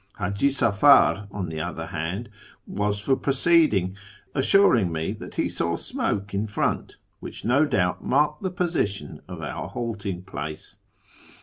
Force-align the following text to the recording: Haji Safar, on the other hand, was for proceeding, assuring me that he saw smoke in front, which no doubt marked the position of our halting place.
Haji 0.15 0.49
Safar, 0.49 1.27
on 1.29 1.47
the 1.49 1.59
other 1.59 1.85
hand, 1.85 2.27
was 2.65 2.99
for 2.99 3.15
proceeding, 3.15 3.95
assuring 4.33 4.91
me 4.91 5.11
that 5.11 5.35
he 5.35 5.47
saw 5.47 5.75
smoke 5.75 6.33
in 6.33 6.47
front, 6.47 6.97
which 7.19 7.45
no 7.45 7.67
doubt 7.67 8.03
marked 8.03 8.41
the 8.41 8.49
position 8.49 9.21
of 9.27 9.43
our 9.43 9.67
halting 9.69 10.23
place. 10.23 10.77